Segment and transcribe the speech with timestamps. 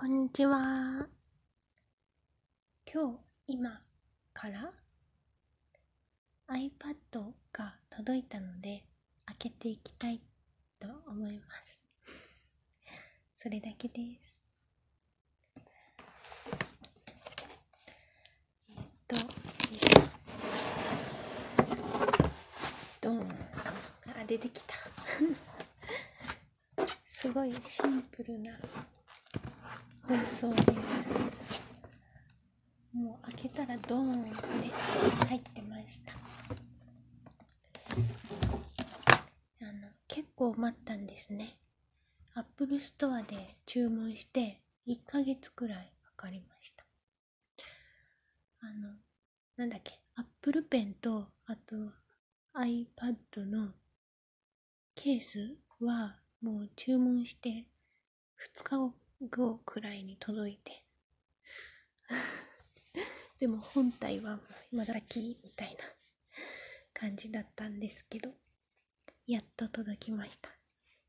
[0.00, 1.06] こんにちは。
[2.90, 3.82] 今日、今
[4.32, 4.72] から
[6.48, 8.86] iPad が届いたので
[9.26, 10.22] 開けていきたい
[10.78, 11.82] と思います。
[13.42, 14.34] それだけです。
[18.70, 18.76] えっ
[19.06, 19.16] と、
[23.02, 23.20] ドン。
[23.20, 24.74] あ、出てきた。
[27.12, 28.58] すごいシンプルな
[30.10, 30.74] 包装です。
[32.92, 34.34] もう開けたらドーンって
[35.26, 36.14] 入ってました。
[39.60, 41.60] あの結構待ったんですね。
[42.34, 46.84] アップルストアで注文して1ヶ月くらいかかりました。
[48.62, 48.96] あの、
[49.56, 51.76] なんだっけ、アップルペンとあと
[52.56, 53.68] iPad の
[54.96, 57.68] ケースはもう注文して
[58.56, 58.92] 2日後
[59.28, 60.82] くらいに届いて。
[63.38, 64.40] でも本体は
[64.72, 65.84] まだきみたいな
[66.92, 68.34] 感じだったんですけど
[69.26, 70.50] やっと届きました。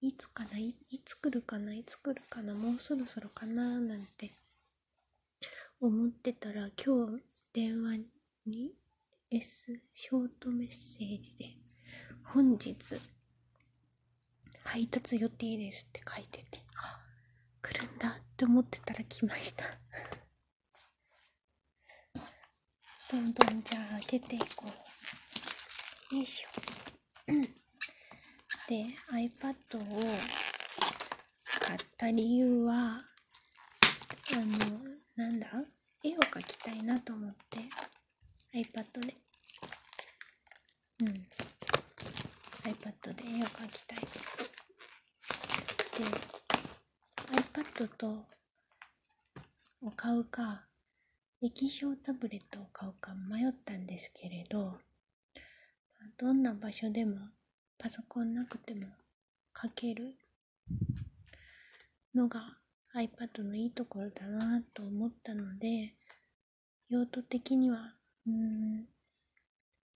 [0.00, 4.30] いつかないいつ来るかないつ来るかなもうそろそろかななんて
[5.80, 8.04] 思ってたら今日電話
[8.46, 8.72] に
[9.30, 11.56] S ショートメッセージで
[12.24, 12.76] 本日
[14.64, 16.60] 配達予定ですって書いてて。
[17.68, 19.64] 来るんだって思ってたら来ました。
[23.10, 24.66] どんどんじゃあ開けていこ
[26.12, 26.16] う。
[26.16, 26.48] よいしょ。
[28.68, 29.84] で iPad を
[31.60, 32.72] 買った理由は
[34.32, 34.48] あの
[35.16, 35.46] なんだ？
[36.04, 37.58] 絵を描きたいなと思って。
[38.54, 39.14] iPad で。
[41.00, 41.08] うん。
[42.64, 43.98] iPad で絵を描きたい。
[44.00, 44.06] で
[47.76, 48.24] トと
[49.82, 50.64] を買うか
[51.42, 54.78] 液晶タブレットを買うか迷ったんですけれど
[56.16, 57.18] どんな場所でも
[57.78, 58.86] パソコンなくても
[59.54, 60.14] 書ける
[62.14, 62.56] のが
[62.94, 65.92] iPad のいいところだなと思ったので
[66.88, 67.94] 用途的には
[68.26, 68.86] うん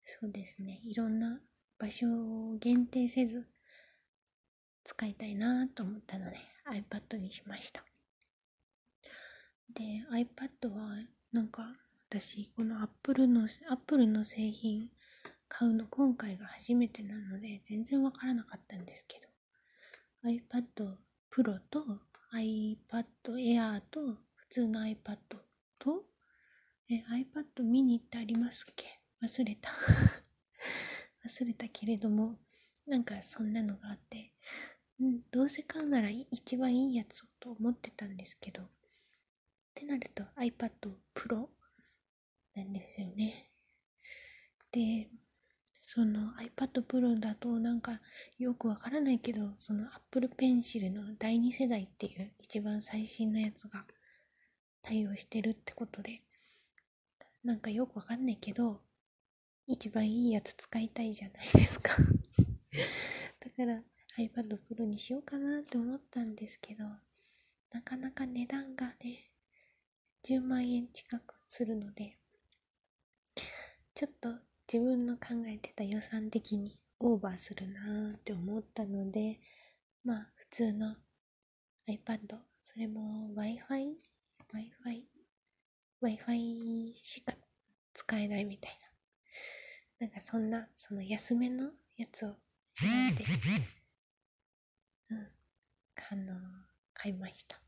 [0.05, 1.41] そうですねいろんな
[1.79, 3.47] 場所を限定せず
[4.85, 6.37] 使いたいなと思ったので
[6.73, 7.85] iPad にしました。
[9.73, 10.97] で iPad は
[11.33, 11.63] なんか
[12.09, 14.91] 私この Apple の Apple の製品
[15.49, 20.97] 買うの今回が初めてなので全然わからなかったんですけど iPad
[21.31, 21.85] Pro と
[22.35, 23.05] iPad
[23.37, 25.17] Air と普通の iPad
[25.79, 26.05] と
[26.93, 28.99] え iPad mini ってありますっけ？
[29.23, 29.71] 忘れた。
[31.25, 32.37] 忘れたけれども
[32.87, 34.33] なんかそんなのがあって、
[35.01, 38.63] うん、どうせ買うなら一番いいやつと思ってたんですけど。
[38.63, 38.67] っ
[39.75, 40.71] てなると iPad
[41.15, 41.47] Pro
[42.55, 43.51] なんですよね。
[44.73, 45.09] で
[45.83, 48.01] その iPad Pro だとなんか
[48.39, 53.85] よくわからないけどその Apple Pencil の第2世代っていう一番最新のやつが
[54.83, 56.23] 対応してるってことで
[57.43, 58.81] なんかよくわかんないけど
[59.67, 61.97] 一番いいやつ使いたいじゃないですか。
[63.41, 63.83] だから
[64.21, 66.85] iPad Pro にしようかなって思ったんですけど
[67.73, 69.31] なかなか値段がね
[70.25, 72.19] 10万円近くするので
[73.95, 74.29] ちょっと
[74.71, 79.41] 自分の考えてた予算的にオーバーするなーって思ったので
[80.05, 80.97] まあ普通の
[81.89, 82.19] iPad
[82.63, 83.95] それも Wi-Fi
[84.53, 85.03] Wi-Fi
[86.03, 87.33] Wi-Fi しか
[87.95, 88.91] 使えないみたいな。
[90.01, 92.35] なんかそんなその安めのやつを
[92.79, 93.25] 選んで
[95.11, 95.29] うん。
[96.13, 96.35] あの
[96.95, 97.61] 買いました。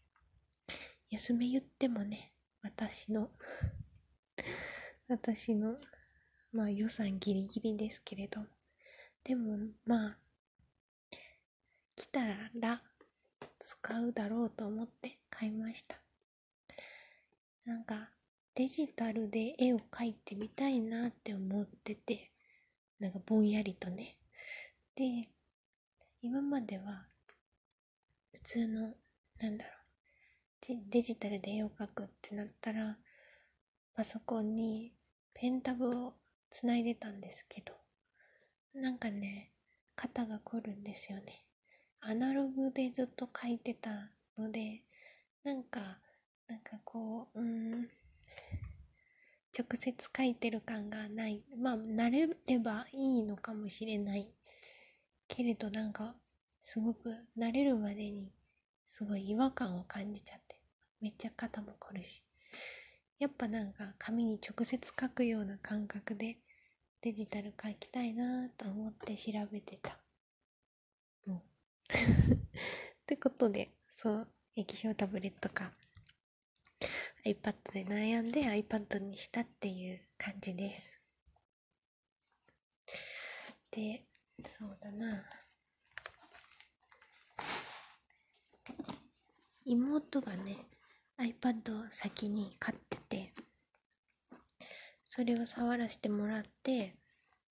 [1.11, 2.33] 安め言ってもね
[2.63, 3.31] 私の
[5.09, 5.79] 私の
[6.53, 8.47] まあ予算ギリギリですけれども。
[9.25, 10.19] でもまあ
[11.95, 12.83] 来たら
[13.61, 16.01] 使うだろうと思って買いました。
[17.65, 18.11] なんか
[18.55, 22.33] デジタルで絵を描いてみたいなって思ってて
[22.99, 24.17] なんかぼんやりとね。
[24.97, 25.23] で
[26.23, 27.07] 今までは
[28.45, 28.95] 通の
[29.41, 32.97] なんだろうデジタルで絵を描くってなったら
[33.95, 34.93] パソコンに
[35.35, 36.15] ペンタブを
[36.51, 37.73] つないでたんですけど
[38.81, 39.51] なんかね
[39.97, 41.45] 肩が凝るんですよね。
[42.01, 43.91] アナログでずっと描いてた
[44.39, 44.83] ので
[45.45, 45.99] なんか
[46.49, 47.89] なんかこううん
[49.57, 51.43] 直接書いてる感がない。
[51.61, 54.29] まあ慣れればいいのかもしれない
[55.29, 56.15] けれどなんか
[56.65, 58.33] すごく慣れるまでに
[58.89, 60.57] すごい違和感を感じちゃって
[61.01, 62.23] めっちゃ肩も凝るし。
[63.19, 66.39] やっぱなんか紙に直接書くような感覚で
[67.03, 69.97] デジタル書きたいなと思って調べてた。
[71.29, 71.37] うん。
[71.39, 71.41] っ
[73.07, 75.73] てことで、そう、液晶タブレットか
[77.25, 80.91] iPad で悩んで iPad にしたっていう感じです。
[83.71, 84.05] で、
[84.49, 85.42] そうだな。
[89.65, 90.67] 妹がね、
[91.19, 93.33] iPad を先に買ってて、
[95.09, 96.97] それを触らせてもらって、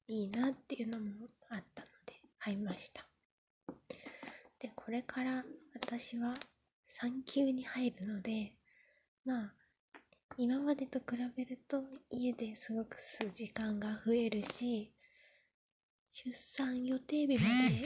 [0.07, 3.05] いいなっていうのもあったので、買いました。
[4.59, 5.43] で、これから
[5.73, 6.33] 私は
[6.87, 8.53] 産休に入るので、
[9.25, 9.53] まあ、
[10.37, 14.91] 今までと比べると家で過ごくす時間が増えるし、
[16.11, 17.85] 出産予定日まで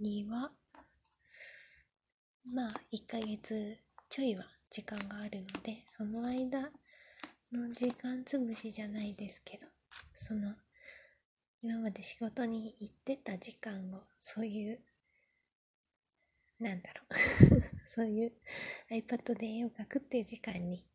[0.00, 0.52] には、
[2.50, 3.76] まあ、1ヶ月
[4.08, 6.70] ちょいは時間があるので、その間
[7.52, 9.66] の時間つぶしじゃないですけど、
[10.14, 10.54] その、
[11.62, 14.80] 今まで仕事に行ってた時間を、そういう、
[16.58, 17.62] なんだろう
[17.94, 18.32] そういう
[18.90, 20.86] iPad で絵を描くっていう時間に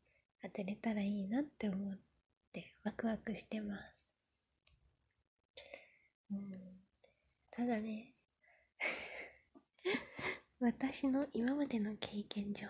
[0.41, 1.99] 当てれたらいいなって思っ
[2.51, 3.95] てワクワクしてます。
[6.31, 6.81] うん、
[7.51, 8.12] ただね
[10.63, 12.67] 私の今までの経験上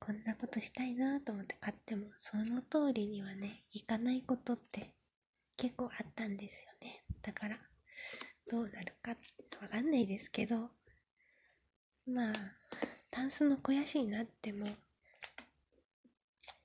[0.00, 4.90] こんなことしたいなと思って買ってもその通りにはねいかないことって
[5.56, 7.04] 結構あったんですよね。
[7.22, 7.58] だから
[8.50, 9.12] どうなるか
[9.62, 10.56] わかんないですけど
[12.08, 12.32] まあ
[13.12, 14.66] タンスの肥やしになっても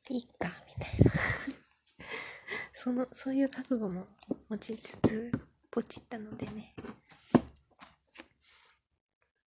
[0.09, 1.11] いいかみたいな。
[2.73, 4.07] そのそういう覚悟も
[4.49, 5.31] 持ちつつ
[5.69, 6.73] ポチったのでね。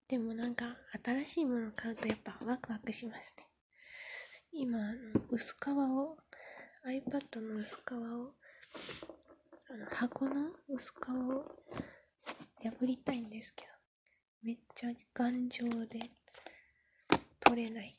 [0.07, 3.45] でもなんか新しいものを買うとやっぱワクワクしますね
[4.55, 6.15] 今、あの薄皮を、
[6.85, 8.35] iPad の薄皮を、
[9.67, 11.44] あの箱の薄皮を
[12.61, 13.71] 破りたいんですけど、
[14.44, 16.11] めっちゃ頑丈で
[17.39, 17.97] 取れない。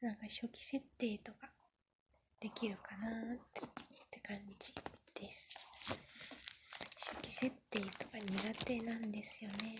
[0.00, 1.50] なんか初期設定とか
[2.40, 3.68] できるかなってっ
[4.10, 4.72] て感じ
[5.14, 6.39] です。
[6.96, 9.76] 初期設定とか苦手なんですよね。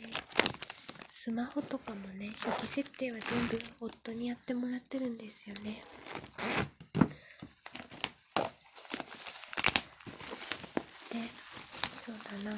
[1.11, 5.83] スマホとかもね、初期設定は全部夫にやってもらってるんですよね。
[11.13, 11.19] で、
[12.05, 12.57] そうだな。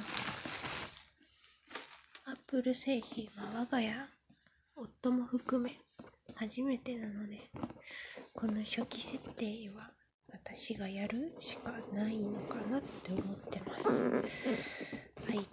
[2.26, 3.94] アップル製品は我が家、
[4.76, 5.76] 夫も含め、
[6.36, 7.50] 初めてなので、
[8.32, 9.90] この初期設定は
[10.54, 13.88] 私がやるしかないのかなって思ってます。
[13.88, 13.92] は
[15.34, 15.48] い。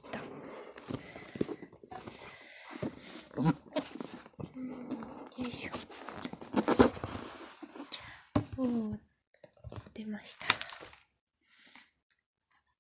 [10.09, 10.47] ました。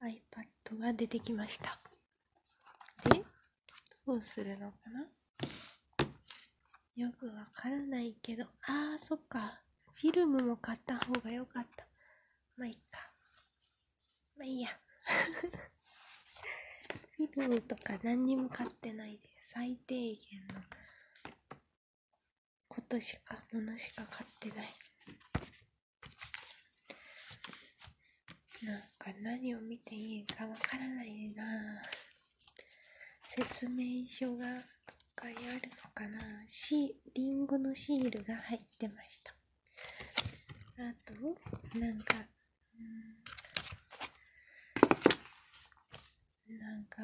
[0.05, 1.79] iPad が出てきました。
[3.09, 3.23] で
[4.05, 5.05] どうするのかな？
[6.95, 8.45] よくわからないけど。
[8.63, 9.61] あーそっか。
[9.93, 11.85] フィルムも買った方がよかった
[12.59, 12.99] まあいいか。
[14.37, 14.77] まあいいや。
[17.15, 20.61] フィルムとか何にも買ってないで最低限の。
[22.67, 24.73] ことしかものしか買ってない。
[28.61, 31.81] なんか何を見ていいかわからないな。
[33.23, 34.53] 説明書がが
[35.25, 35.41] あるの
[35.93, 36.19] かな。
[36.47, 39.33] し、リンゴのシールが入ってました。
[40.77, 41.13] あと、
[41.79, 42.27] なんか、
[46.47, 47.01] なんか、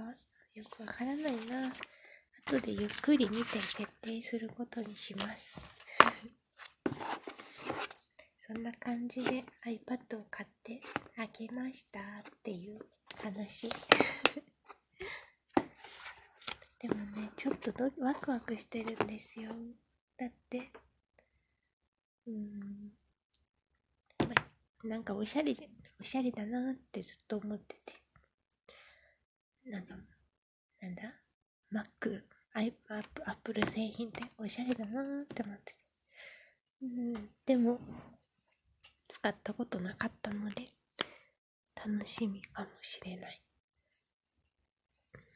[0.53, 1.74] よくわからないな。
[2.48, 5.60] 後でゆっくり見て設定することにします。
[8.48, 10.79] そんな感じで iPad を買って
[11.17, 12.03] あげましたっ
[12.44, 12.77] ていう
[13.24, 13.67] 話
[16.77, 19.51] でもねちょっとワクワクしてるんですよ
[20.17, 20.72] だって
[22.27, 22.94] うん
[24.86, 25.56] なんかおしゃれ
[26.00, 27.94] おしゃれだなってずっと思ってて。
[29.65, 29.96] なんか
[30.80, 31.01] なんだ
[31.74, 32.22] ？Mac
[32.54, 32.72] アッ
[33.44, 35.75] プル製品っておしゃれだなって思ってて。
[36.84, 37.30] うん。
[37.48, 37.80] でも
[39.08, 40.68] 使ったことなかったので
[41.75, 43.42] 楽しみかもしれない。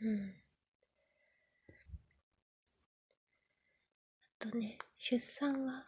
[0.04, 0.36] うん。
[4.42, 5.86] あとね出産は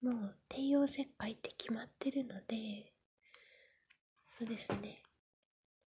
[0.00, 2.91] もう帝王切開って決まってるので
[4.38, 4.96] そうですね。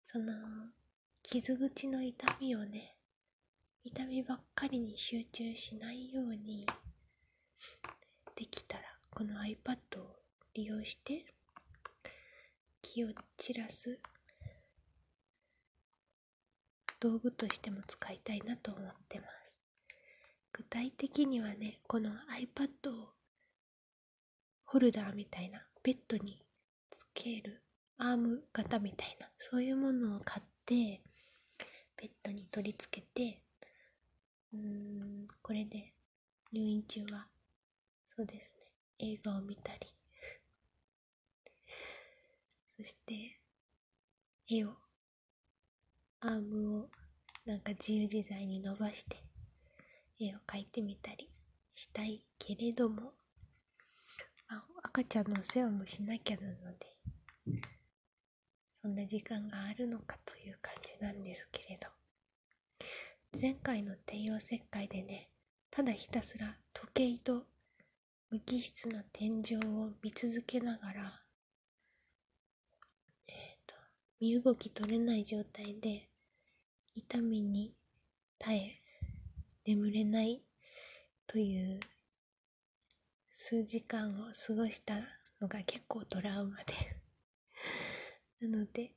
[0.05, 0.33] その
[1.21, 2.95] 傷口の痛みをね
[3.83, 6.65] 見た目ばっかりに集中しないように
[8.35, 10.15] できたらこの iPad を
[10.53, 11.25] 利用して
[12.81, 13.99] 気を散らす
[16.99, 19.33] 道具としても使いたいなと思ってます。
[20.53, 23.13] 具体的にはねこの iPad を
[24.65, 26.45] ホルダーみたいなベッドに
[26.91, 27.63] つける
[28.03, 31.01] アーム型みたいなそういうものを買って
[31.95, 33.41] ベッドに取り付けて
[34.53, 35.93] うーんこれで
[36.51, 37.27] 入院中は
[38.17, 38.51] そうです
[38.99, 39.79] ね映画を見たり。
[42.75, 43.39] そして
[44.49, 44.71] 絵を
[46.19, 46.89] アームを
[47.45, 49.23] なんか自由自在に伸ばして
[50.19, 51.29] 絵を描いてみたり
[51.73, 53.13] したいけれども、
[54.81, 56.93] 赤ちゃんのお世話もしなきゃなので
[58.83, 61.87] そんな時間があるのかという感じなんですけれど。
[63.39, 65.29] 前回の帝王切開でね
[65.71, 67.45] ただひたすら時計と
[68.29, 71.21] 無機質な天井を見続けながら
[73.27, 73.73] えっ、ー、と
[74.19, 76.09] 身動き取れない状態で
[76.93, 77.73] 痛みに
[78.37, 78.81] 耐え
[79.65, 80.43] 眠れない
[81.25, 81.79] という
[83.35, 84.11] 数時間を
[84.47, 84.95] 過ごした
[85.41, 86.97] のが結構トラウマで。
[88.43, 88.91] なので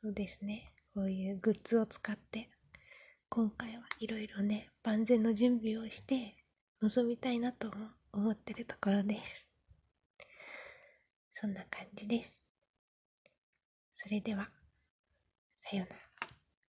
[0.00, 0.72] そうですね。
[0.94, 2.48] こういうグッズを使って
[3.28, 6.36] 今回はいろいろね万全の準備をして
[6.80, 7.70] 臨みたいなと
[8.12, 9.46] 思ってるところです。
[11.34, 12.42] そんな感じです。
[13.96, 14.48] それでは
[15.70, 16.11] さようなら。